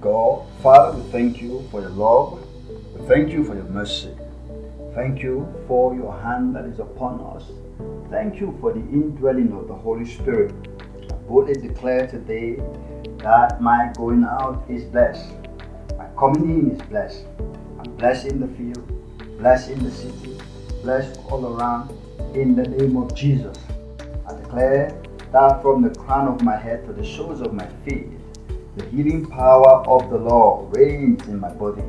[0.00, 0.46] God.
[0.62, 2.44] Father, we thank you for your love.
[2.94, 4.10] We thank you for your mercy.
[4.94, 7.44] Thank you for your hand that is upon us.
[8.10, 10.52] Thank you for the indwelling of the Holy Spirit.
[11.10, 12.56] I boldly declare today
[13.18, 15.30] that my going out is blessed.
[15.96, 17.24] My coming in is blessed.
[17.78, 20.38] I'm blessed in the field, blessed in the city,
[20.82, 21.90] blessed all around
[22.34, 23.56] in the name of Jesus.
[24.26, 25.00] I declare
[25.32, 28.08] that from the crown of my head to the soles of my feet,
[28.78, 31.82] the healing power of the Lord reigns in my body.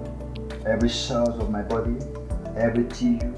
[0.66, 1.98] Every cells of my body,
[2.58, 3.36] every tissue,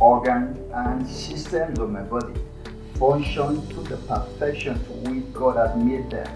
[0.00, 2.40] organ, and systems of my body
[2.98, 6.28] function to the perfection to which God has made them.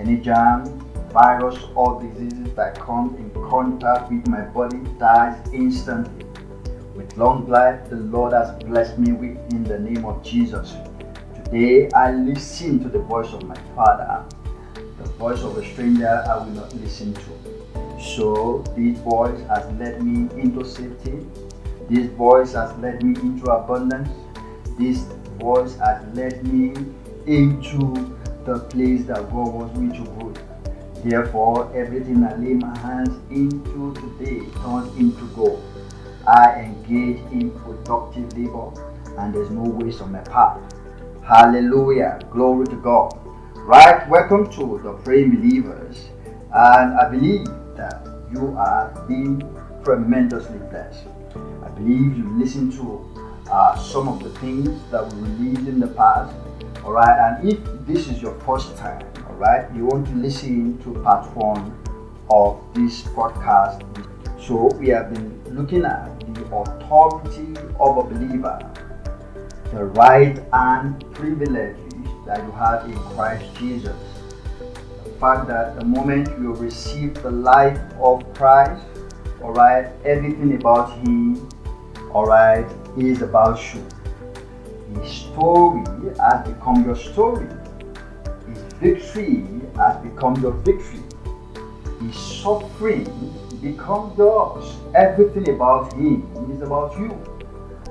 [0.00, 0.64] Any germ,
[1.12, 6.26] virus, or diseases that come in contact with my body dies instantly.
[6.96, 10.74] With long life, the Lord has blessed me with in the name of Jesus.
[11.44, 14.43] Today, I listen to the voice of my Father the
[15.18, 18.00] voice of a stranger I will not listen to.
[18.00, 21.26] So this voice has led me into safety.
[21.88, 24.08] This voice has led me into abundance.
[24.78, 25.02] This
[25.38, 26.74] voice has led me
[27.26, 30.34] into the place that God wants me to go.
[31.04, 35.62] Therefore, everything I lay my hands into today turns into gold.
[36.26, 38.72] I engage in productive labor
[39.18, 40.60] and there's no waste on my path.
[41.22, 42.18] Hallelujah.
[42.30, 43.23] Glory to God.
[43.64, 46.10] Right, welcome to the Praying Believers,
[46.52, 49.40] and I believe that you are being
[49.82, 51.06] tremendously blessed.
[51.64, 53.00] I believe you listened to
[53.50, 56.34] uh, some of the things that we released in the past,
[56.84, 57.18] all right.
[57.18, 61.34] And if this is your first time, all right, you want to listen to part
[61.34, 61.74] one
[62.30, 63.80] of this podcast.
[64.46, 68.60] So we have been looking at the authority of a believer,
[69.72, 71.78] the right and privilege
[72.26, 73.96] that you have in Christ Jesus.
[75.04, 78.84] The fact that the moment you receive the life of Christ,
[79.42, 81.48] alright, everything about Him,
[82.10, 83.84] alright, is about you.
[85.00, 85.84] His story
[86.18, 87.48] has become your story.
[88.48, 89.44] His victory
[89.76, 91.02] has become your victory.
[92.00, 93.04] His suffering
[93.60, 94.76] becomes yours.
[94.94, 97.10] Everything about Him is about you.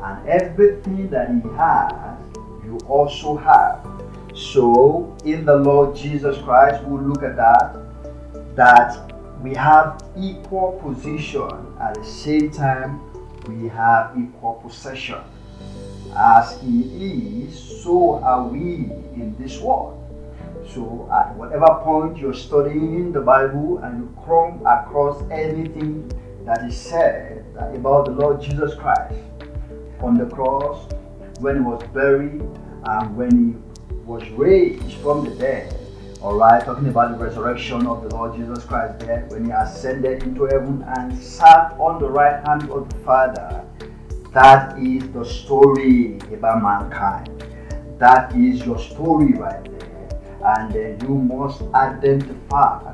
[0.01, 2.17] And everything that He has,
[2.63, 3.82] you also have.
[4.33, 7.77] So, in the Lord Jesus Christ, we'll look at that,
[8.55, 11.49] that we have equal position
[11.79, 12.99] at the same time
[13.47, 15.19] we have equal possession.
[16.15, 19.99] As He is, so are we in this world.
[20.67, 26.09] So, at whatever point you're studying the Bible and you come across anything
[26.45, 27.45] that is said
[27.75, 29.19] about the Lord Jesus Christ
[29.99, 30.87] on the cross,
[31.39, 32.41] when He was buried,
[32.85, 33.62] and when He
[34.05, 35.75] was raised from the dead.
[36.21, 40.23] All right, talking about the resurrection of the Lord Jesus Christ there when he ascended
[40.23, 43.65] into heaven and sat on the right hand of the Father.
[44.33, 47.43] That is the story about mankind.
[47.99, 50.21] That is your story right there.
[50.45, 52.93] And then you must identify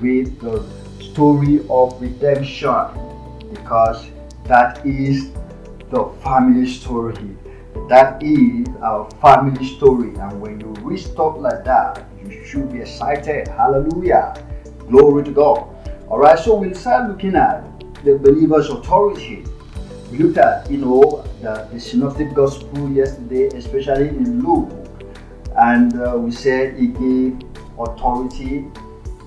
[0.00, 0.64] with the
[1.02, 2.86] story of redemption
[3.50, 4.06] because
[4.44, 5.30] that is
[5.90, 7.36] the family story
[7.88, 10.14] that is our family story.
[10.16, 13.48] And when you read stuff like that, you should be excited.
[13.48, 14.34] Hallelujah.
[14.88, 15.68] Glory to God.
[16.08, 17.64] Alright, so we'll start looking at
[18.04, 19.44] the believer's authority.
[20.10, 24.70] We looked at, you know, the, the synoptic gospel yesterday, especially in Luke.
[25.56, 27.38] And uh, we said he gave
[27.78, 28.66] authority,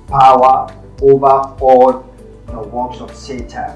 [0.08, 1.28] power over
[1.62, 2.06] all
[2.48, 3.76] the works of Satan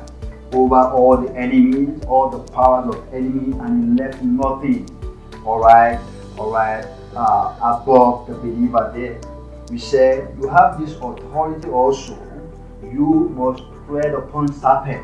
[0.56, 4.88] over all the enemies, all the powers of enemy, and he left nothing,
[5.46, 6.00] all right,
[6.38, 6.86] all right,
[7.16, 9.20] uh, above the believer there.
[9.70, 12.18] We said you have this authority also.
[12.82, 15.04] You must tread upon serpent.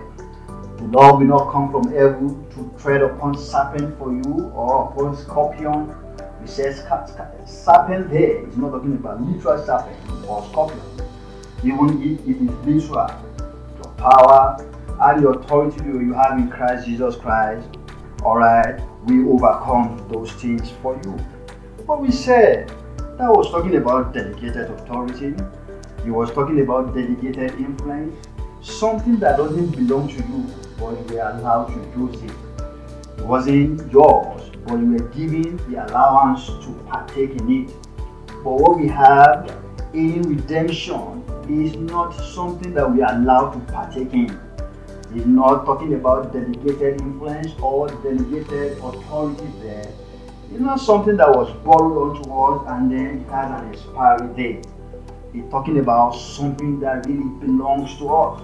[0.77, 5.17] The Lord will not come from heaven to tread upon serpent for you or upon
[5.17, 5.93] scorpion.
[6.41, 6.77] He says
[7.45, 9.97] serpent there is not talking about literal serpent
[10.27, 10.81] or scorpion.
[11.63, 13.09] Even if it is literal,
[13.81, 14.65] the power
[15.01, 17.67] and the authority you have in Christ Jesus Christ,
[18.23, 21.17] all right, we overcome those things for you.
[21.87, 22.71] But we said
[23.17, 25.35] That was talking about delegated authority.
[26.03, 28.15] He was talking about delegated influence.
[28.61, 30.45] Something that doesn't belong to you,
[30.79, 32.31] but you were allowed to use it.
[33.19, 37.75] It wasn't yours, but you were given the allowance to partake in it.
[38.43, 39.55] But what we have
[39.93, 44.39] in redemption is not something that we are allowed to partake in.
[45.13, 49.91] It's not talking about delegated influence or delegated authority there.
[50.49, 54.67] It's not something that was borrowed onto us and then has an expiry date.
[55.33, 58.41] It's talking about something that really belongs to us.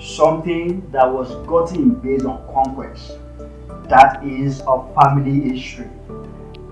[0.00, 3.18] Something that was gotten based on conquest.
[3.88, 5.90] That is a family history.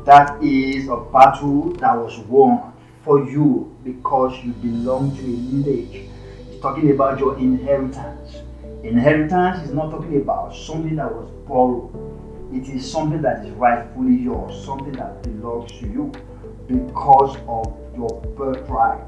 [0.07, 2.73] That is a battle that was won
[3.05, 6.09] for you because you belong to a lineage.
[6.51, 8.39] It's talking about your inheritance.
[8.83, 11.95] Inheritance is not talking about something that was borrowed.
[12.53, 16.11] It is something that is rightfully yours, something that belongs to you
[16.67, 19.03] because of your birthright.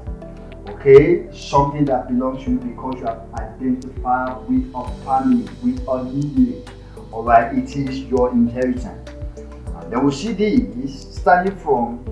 [0.69, 1.27] Okay?
[1.33, 6.67] Something that belongs to you because you have identified with a family, with a lineage.
[7.11, 9.09] Alright, it is your inheritance.
[9.37, 12.05] And then we see this starting from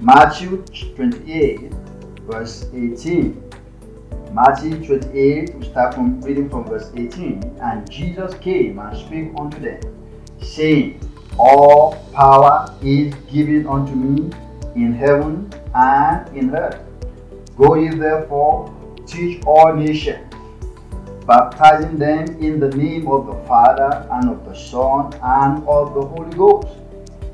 [0.00, 0.64] Matthew
[0.96, 1.72] 28,
[2.26, 3.47] verse 18.
[4.32, 7.58] Matthew 28, we start from reading from verse 18.
[7.62, 9.80] And Jesus came and spake unto them,
[10.42, 11.00] saying,
[11.38, 14.30] All power is given unto me
[14.74, 16.78] in heaven and in earth.
[17.56, 18.74] Go ye therefore,
[19.06, 20.30] teach all nations,
[21.26, 26.04] baptizing them in the name of the Father and of the Son and of the
[26.04, 26.68] Holy Ghost,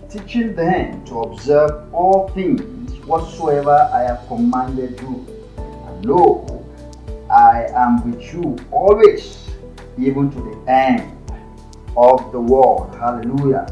[0.09, 5.27] teaching them to observe all things whatsoever I have commanded you.
[5.59, 6.54] And lo,
[7.35, 9.51] I am with you always,
[9.99, 11.19] even to the end
[11.97, 12.95] of the world.
[12.95, 13.67] Hallelujah.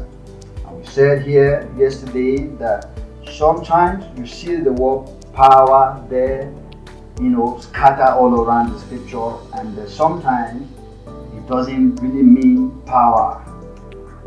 [0.67, 2.89] And we said here yesterday that
[3.31, 6.53] sometimes you see the word power there,
[7.21, 10.67] you know, scatter all around the scripture, and sometimes
[11.07, 13.41] it doesn't really mean power.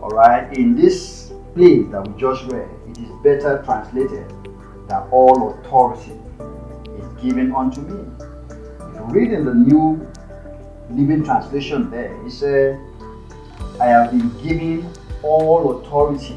[0.01, 4.33] All right, in this place that we just read, it is better translated
[4.89, 6.19] that all authority
[6.99, 8.16] is given unto me.
[9.07, 10.05] If you read in the New
[10.91, 12.81] Living Translation there, he said,
[13.81, 14.91] I have been given
[15.23, 16.35] all authority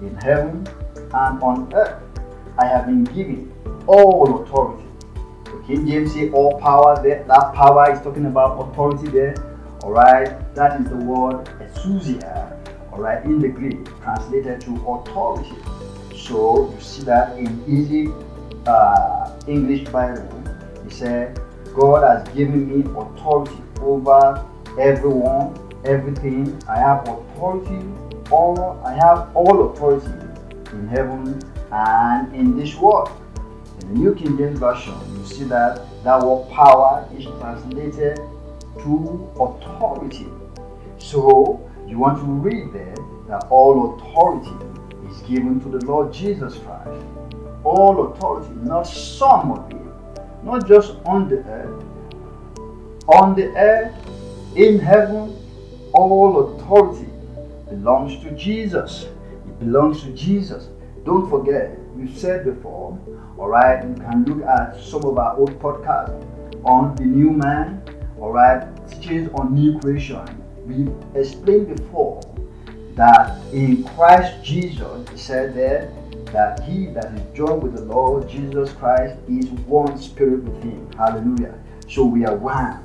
[0.00, 0.66] in heaven
[0.96, 2.02] and on earth.
[2.58, 3.52] I have been given
[3.86, 4.86] all authority.
[5.44, 7.24] The King James say all power there.
[7.24, 9.34] That power is talking about authority there.
[9.82, 12.56] Alright, that is the word exousia,
[12.90, 15.56] alright, in the Greek, translated to authority.
[16.16, 18.10] So you see that in easy
[18.66, 20.42] uh, English Bible,
[20.84, 21.38] he said,
[21.74, 24.44] God has given me authority over
[24.78, 26.62] everyone, everything.
[26.68, 27.84] I have authority,
[28.30, 30.12] all I have all authority
[30.72, 31.40] in heaven
[31.70, 33.10] and in this world.
[33.80, 38.16] In the New King James Version, you see that that word power is translated
[38.78, 40.28] to authority.
[40.98, 42.94] So you want to read there
[43.28, 44.54] that all authority
[45.10, 47.04] is given to the Lord Jesus Christ.
[47.64, 49.76] All authority, not some of it,
[50.42, 51.84] not just on the earth.
[53.08, 53.94] On the earth,
[54.56, 55.36] in heaven,
[55.92, 57.08] all authority
[57.68, 59.04] belongs to Jesus.
[59.04, 60.68] It belongs to Jesus.
[61.04, 62.98] Don't forget, we've said before,
[63.38, 66.26] all right, you can look at some of our old podcasts
[66.64, 67.82] on the new man,
[68.20, 70.24] all right, teachings on new creation.
[70.66, 72.20] We've explained before
[72.94, 75.92] that in Christ Jesus, he said there
[76.32, 80.90] that he that is joined with the Lord Jesus Christ is one spirit with him.
[80.96, 81.58] Hallelujah.
[81.88, 82.76] So we are one,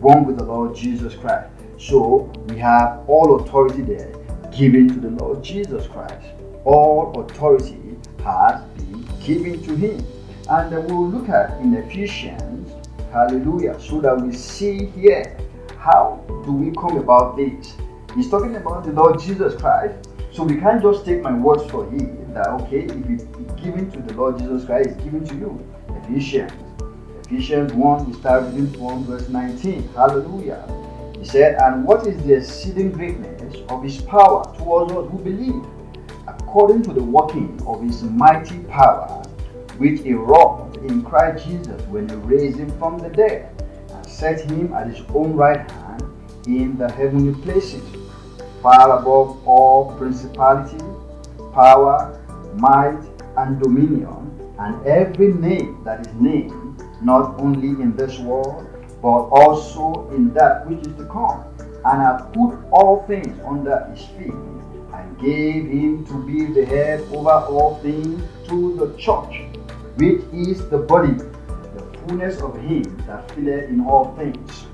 [0.00, 1.50] one with the Lord Jesus Christ.
[1.78, 4.12] So we have all authority there
[4.56, 6.28] given to the Lord Jesus Christ.
[6.64, 10.06] All authority has been given to him.
[10.48, 12.72] And we'll look at in Ephesians,
[13.12, 15.36] hallelujah, so that we see here
[15.78, 17.74] how do we come about this
[18.14, 20.08] He's talking about the Lord Jesus Christ.
[20.32, 23.24] So we can't just take my words for it that okay, if it's
[23.62, 25.74] given to the Lord Jesus Christ, it's given to you.
[26.02, 26.52] Ephesians.
[27.26, 29.88] Ephesians 1, we start reading from verse 19.
[29.94, 30.62] Hallelujah.
[31.18, 35.64] He said, And what is the exceeding greatness of his power towards us who believe,
[36.28, 39.22] according to the working of his mighty power,
[39.78, 44.50] which he wrought in Christ Jesus when he raised him from the dead, and set
[44.50, 46.02] him at his own right hand
[46.46, 47.82] in the heavenly places
[48.64, 50.82] far above all principality,
[51.52, 52.18] power,
[52.56, 53.00] might,
[53.36, 58.66] and dominion, and every name that is named, not only in this world,
[59.02, 61.44] but also in that which is to come,
[61.84, 64.32] and I put all things under his feet,
[64.94, 69.42] and gave him to be the head over all things to the church,
[69.96, 74.66] which is the body, the fullness of him that filleth in all things.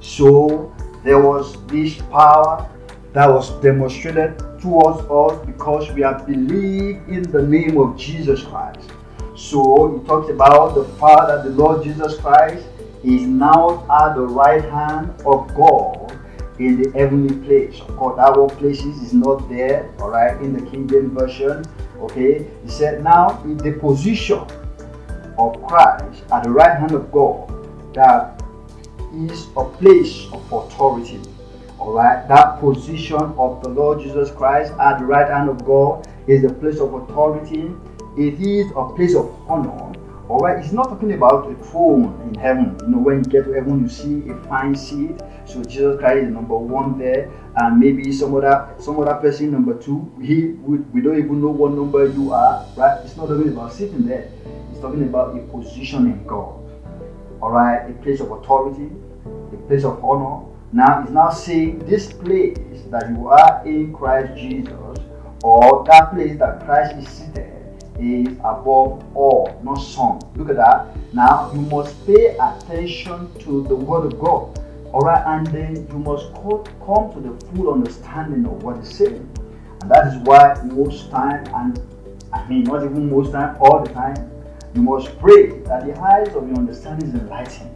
[0.00, 2.68] So there was this power
[3.12, 8.90] that was demonstrated towards us because we have believed in the name of Jesus Christ.
[9.36, 12.64] So he talks about the Father, the Lord Jesus Christ,
[13.04, 16.18] is now at the right hand of God
[16.58, 17.78] in the heavenly place.
[17.82, 21.62] Of course, our places is not there, all right, in the King James Version.
[21.98, 24.46] Okay, he said, now in the position
[25.36, 27.52] of Christ at the right hand of God,
[27.92, 28.42] that
[29.12, 31.20] is a place of authority.
[31.84, 36.08] All right, that position of the Lord Jesus Christ at the right hand of God
[36.26, 37.70] is a place of authority.
[38.16, 39.94] It is a place of honor
[40.26, 42.78] all right, it's not talking about a throne in heaven.
[42.80, 45.20] You know, when you get to heaven, you see a fine seat.
[45.44, 49.74] So Jesus Christ is number one there, and maybe some other some other person number
[49.74, 50.10] two.
[50.22, 52.66] He we, we don't even know what number you are.
[52.74, 53.04] Right?
[53.04, 54.30] It's not talking about sitting there.
[54.70, 56.58] It's talking about a position in God.
[57.42, 58.90] All right, a place of authority,
[59.52, 60.46] a place of honor.
[60.74, 62.58] Now it's now saying this place
[62.90, 64.98] that you are in Christ Jesus,
[65.44, 67.62] or that place that Christ is seated
[67.96, 70.18] is above all, not some.
[70.34, 70.88] Look at that.
[71.14, 74.58] Now you must pay attention to the word of God.
[74.86, 79.30] Alright, and then you must come to the full understanding of what it's saying.
[79.80, 81.80] And that is why most time, and
[82.32, 84.28] I mean not even most time, all the time,
[84.74, 87.70] you must pray that the eyes of your understanding is enlightened.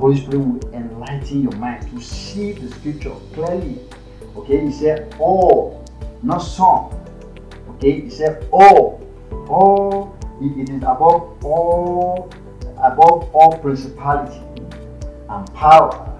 [0.00, 3.78] Holy Spirit will enlighten your mind to see the scripture clearly.
[4.34, 5.84] Okay, he said all,
[6.22, 6.88] not some.
[7.68, 8.98] Okay, he said oh,
[9.48, 12.30] all all it is above all
[12.82, 14.40] above all principality
[15.28, 16.18] and power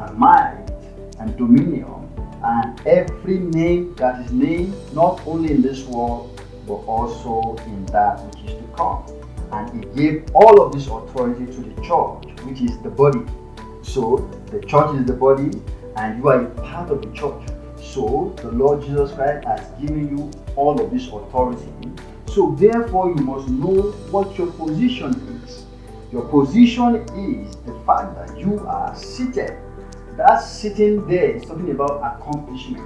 [0.00, 0.64] and might
[1.18, 2.08] and dominion
[2.44, 8.22] and every name that is named not only in this world but also in that
[8.26, 9.04] which is to come.
[9.52, 13.20] And he gave all of this authority to the church, which is the body.
[13.82, 15.50] So the church is the body,
[15.96, 17.48] and you are a part of the church.
[17.80, 21.72] So the Lord Jesus Christ has given you all of this authority
[22.36, 25.64] so therefore, you must know what your position is.
[26.12, 29.56] Your position is the fact that you are seated.
[30.18, 32.84] That sitting there is talking about accomplishment,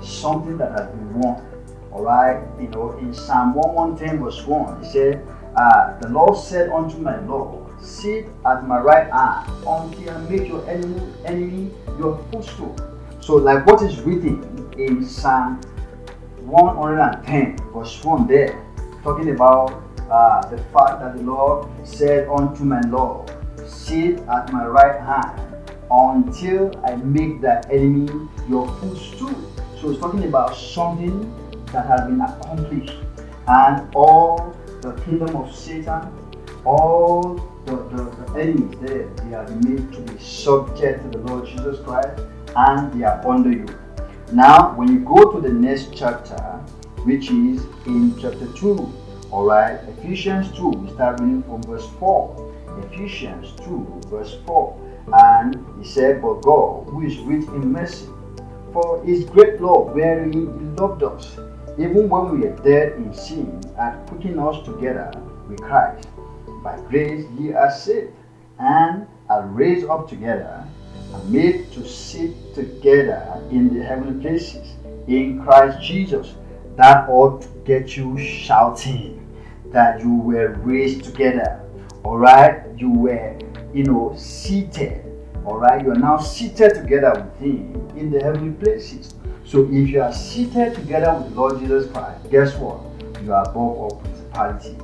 [0.00, 1.44] something that has been won.
[1.90, 5.26] All right, you know, in Psalm 110 verse 1, it said,
[5.56, 10.48] uh, The Lord said unto my Lord, Sit at my right hand until I make
[10.48, 12.76] your enemy, enemy your footstool.
[13.20, 15.60] So, like what is written in Psalm
[16.40, 18.62] 110 verse 1 there,
[19.02, 23.30] talking about uh, the fact that the Lord said unto my Lord,
[23.66, 25.40] Sit at my right hand
[25.90, 29.34] until I make that enemy your footstool.
[29.80, 31.32] So it's talking about something
[31.72, 32.98] that has been accomplished.
[33.48, 36.12] And all the kingdom of Satan,
[36.64, 41.46] all the, the, the enemies there, they are made to be subject to the Lord
[41.48, 42.22] Jesus Christ
[42.54, 43.66] and they are under you.
[44.32, 46.40] Now, when you go to the next chapter,
[47.06, 48.92] which is in chapter 2.
[49.32, 52.54] Alright, Ephesians 2, we start reading from verse 4.
[52.82, 55.04] Ephesians 2, verse 4.
[55.12, 58.08] And he said, But God, who is rich in mercy,
[58.72, 60.40] for his great love wherein he
[60.80, 61.38] loved us,
[61.78, 65.10] even when we are dead in sin, and putting us together
[65.48, 66.08] with Christ.
[66.62, 68.12] By grace ye are saved,
[68.58, 70.66] and are raised up together,
[71.12, 74.74] and made to sit together in the heavenly places
[75.06, 76.34] in Christ Jesus
[76.76, 79.22] that ought to get you shouting
[79.72, 81.60] that you were raised together.
[82.04, 83.38] All right, you were,
[83.74, 85.04] you know, seated.
[85.44, 89.14] All right, you are now seated together with Him in the heavenly places.
[89.46, 92.80] So if you are seated together with the Lord Jesus Christ, guess what?
[93.22, 94.76] You are above all principality,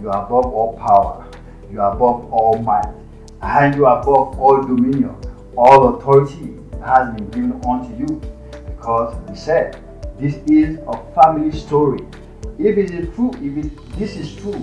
[0.00, 1.26] you are above all power,
[1.72, 2.92] you are above all might,
[3.40, 5.16] and you are above all dominion.
[5.56, 8.20] All authority has been given unto you
[8.66, 9.82] because He said,
[10.18, 12.04] this is a family story.
[12.58, 14.62] If it is true, if it, this is true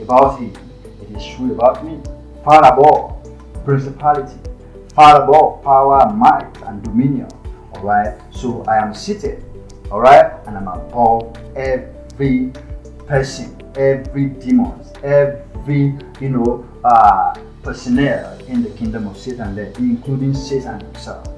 [0.00, 0.54] about him,
[1.02, 2.00] it is true about me.
[2.44, 3.28] Far above
[3.64, 4.38] principality,
[4.94, 7.28] far above power, might, and dominion.
[7.86, 9.44] Alright, so I am seated,
[9.92, 12.50] alright, and I'm above every
[13.06, 14.74] person, every demon,
[15.04, 21.28] every you know uh, personnel in the kingdom of Satan, there, including Satan himself.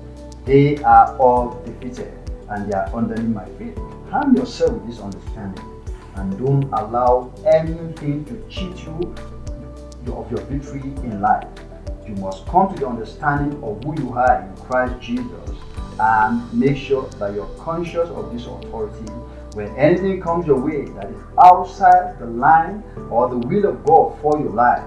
[0.46, 2.14] They are all defeated
[2.48, 3.76] and they are underneath my feet.
[4.08, 9.14] Harm yourself with this understanding and don't allow anything to cheat you
[10.14, 11.46] of your victory in life.
[12.06, 15.50] You must come to the understanding of who you are in Christ Jesus
[16.00, 19.10] and make sure that you're conscious of this authority.
[19.54, 24.20] When anything comes your way that is outside the line or the will of God
[24.20, 24.84] for your life,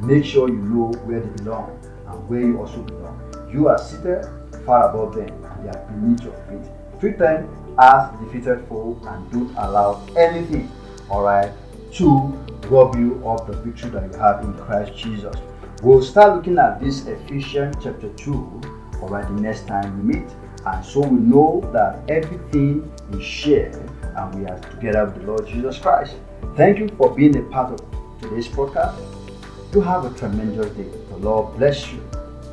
[0.00, 1.78] make sure you know where they belong
[2.08, 3.20] and where you also belong.
[3.52, 4.26] You are seated
[4.64, 6.70] far above them and they are beneath your feet.
[7.00, 10.70] Treat them as defeated foe and don't allow anything,
[11.10, 11.52] alright,
[11.92, 12.08] to
[12.68, 15.34] rob you of the victory that you have in Christ Jesus.
[15.82, 18.60] We'll start looking at this Ephesians chapter 2,
[19.02, 20.28] alright, the next time we meet.
[20.66, 23.74] And so we know that everything is shared
[24.16, 26.14] and we are together with the Lord Jesus Christ.
[26.56, 28.96] Thank you for being a part of today's podcast.
[29.74, 30.88] You have a tremendous day.
[31.10, 32.02] The Lord bless you.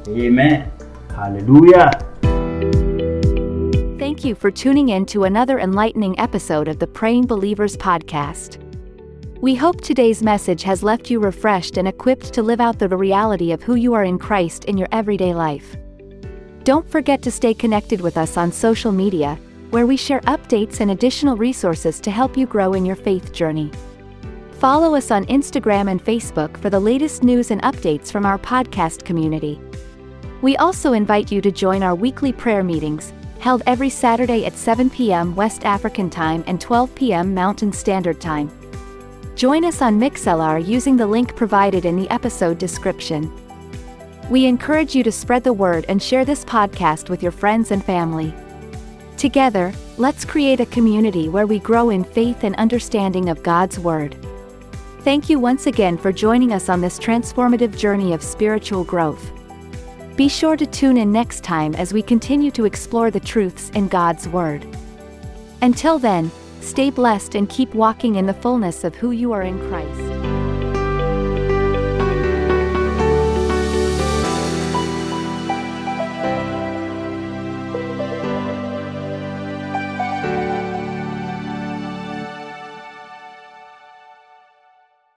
[0.07, 0.71] Amen.
[1.09, 1.91] Hallelujah.
[3.99, 8.57] Thank you for tuning in to another enlightening episode of the Praying Believers podcast.
[9.39, 13.51] We hope today's message has left you refreshed and equipped to live out the reality
[13.51, 15.77] of who you are in Christ in your everyday life.
[16.63, 19.39] Don't forget to stay connected with us on social media,
[19.71, 23.71] where we share updates and additional resources to help you grow in your faith journey.
[24.59, 29.03] Follow us on Instagram and Facebook for the latest news and updates from our podcast
[29.03, 29.59] community.
[30.43, 34.87] We also invite you to join our weekly prayer meetings, held every Saturday at 7
[34.91, 35.35] p.m.
[35.35, 37.33] West African Time and 12 p.m.
[37.33, 38.51] Mountain Standard Time.
[39.35, 43.33] Join us on Mixlr using the link provided in the episode description.
[44.31, 47.83] We encourage you to spread the word and share this podcast with your friends and
[47.83, 48.33] family.
[49.17, 54.15] Together, let's create a community where we grow in faith and understanding of God's Word.
[55.01, 59.33] Thank you once again for joining us on this transformative journey of spiritual growth.
[60.15, 63.89] Be sure to tune in next time as we continue to explore the truths in
[63.89, 64.65] God's Word.
[65.61, 69.59] Until then, stay blessed and keep walking in the fullness of who you are in
[69.67, 70.10] Christ.